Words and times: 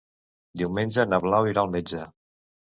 Diumenge 0.61 1.05
na 1.11 1.21
Blau 1.27 1.53
irà 1.53 1.63
al 1.67 1.71
metge. 1.79 2.05